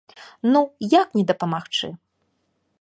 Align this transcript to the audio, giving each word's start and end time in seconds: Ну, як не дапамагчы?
Ну, 0.55 0.61
як 1.01 1.07
не 1.19 1.23
дапамагчы? 1.33 1.93